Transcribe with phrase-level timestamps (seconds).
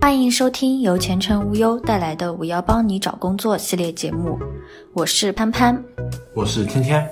[0.00, 4.38] 欢迎收听由前程无忧带来的“我要帮你找工作”系列节目，
[4.94, 5.84] 我是潘潘，
[6.34, 7.06] 我是天天。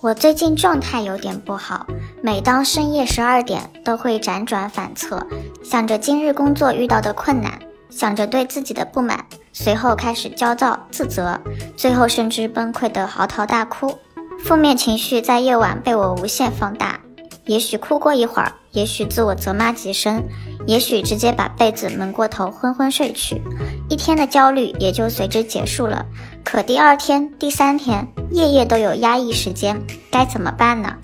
[0.00, 1.86] 我最近状态有点不好，
[2.22, 5.24] 每当深夜十二点，都会辗转反侧，
[5.62, 7.52] 想着今日工作遇到的困难，
[7.90, 11.38] 想着对自己的不满，随后开始焦躁自责，
[11.76, 13.94] 最后甚至崩溃的嚎啕大哭。
[14.40, 17.00] 负面情绪在夜晚被我无限放大，
[17.44, 20.22] 也许哭过一会儿，也许自我责骂几声，
[20.66, 23.40] 也许直接把被子蒙过头昏昏睡去，
[23.88, 26.04] 一天的焦虑也就随之结束了。
[26.44, 30.94] 可第二天、第三天，夜夜都有压抑时间，该怎么办呢？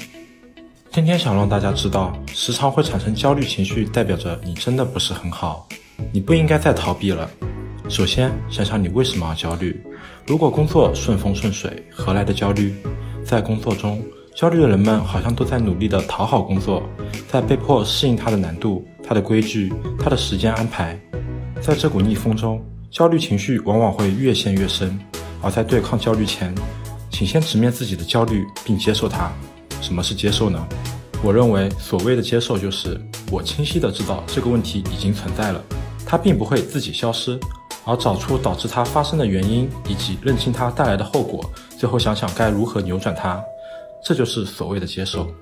[0.90, 5.66] 天天想让大家知道，时常会产生焦虑情绪，代表着你真的不是很好，
[6.12, 7.26] 你不应该再逃避了。
[7.88, 9.82] 首先，想想你为什么要焦虑。
[10.26, 12.74] 如果工作顺风顺水，何来的焦虑？
[13.24, 14.02] 在工作中，
[14.34, 16.82] 焦虑的人们好像都在努力的讨好工作，
[17.28, 19.70] 在被迫适应它的难度、它的规矩、
[20.02, 20.98] 它的时间安排。
[21.60, 22.60] 在这股逆风中，
[22.90, 24.98] 焦虑情绪往往会越陷越深。
[25.42, 26.54] 而在对抗焦虑前，
[27.10, 29.30] 请先直面自己的焦虑，并接受它。
[29.82, 30.66] 什么是接受呢？
[31.22, 32.98] 我认为，所谓的接受，就是
[33.30, 35.62] 我清晰的知道这个问题已经存在了，
[36.06, 37.38] 它并不会自己消失，
[37.84, 41.44] 而找出导致它发生的原因，以及认清它带来的后果，
[41.78, 43.42] 最后想想该如何扭转它。
[44.04, 45.32] 这就是所谓的接受。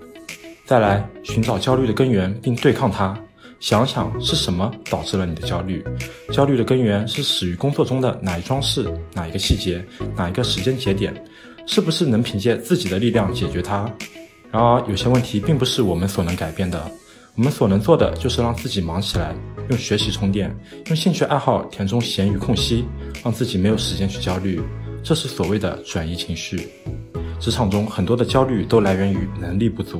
[0.64, 3.16] 再来，寻找焦虑的根源，并对抗它。
[3.58, 5.84] 想想是什么导致了你的焦虑？
[6.32, 9.84] 焦虑的根源是始于工作中的哪一桩事、哪一个细节、
[10.16, 11.12] 哪一个时间节点？
[11.66, 13.92] 是不是能凭借自己的力量解决它？
[14.50, 16.90] 然而，有些问题并不是我们所能改变的。
[17.36, 19.34] 我们所能做的就是让自己忙起来，
[19.68, 20.54] 用学习充电，
[20.86, 22.84] 用兴趣爱好填充闲余空隙，
[23.22, 24.60] 让自己没有时间去焦虑。
[25.02, 26.68] 这是所谓的转移情绪。
[27.40, 29.98] 职场中很多的焦虑都来源于能力不足。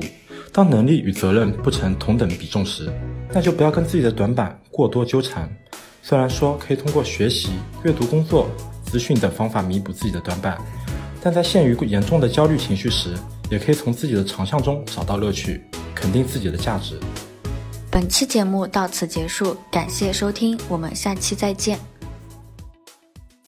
[0.53, 2.91] 当能力与责任不成同等比重时，
[3.33, 5.49] 那就不要跟自己的短板过多纠缠。
[6.03, 7.51] 虽然说可以通过学习、
[7.83, 8.49] 阅读、工作、
[8.85, 10.57] 资讯等方法弥补自己的短板，
[11.21, 13.13] 但在陷于严重的焦虑情绪时，
[13.49, 15.61] 也可以从自己的长项中找到乐趣，
[15.95, 16.99] 肯定自己的价值。
[17.89, 21.90] 本期节目到此结束，感谢收听，我们下期再见。